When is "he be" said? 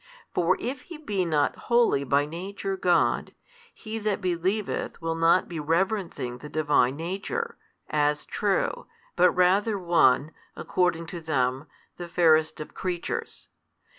0.89-1.25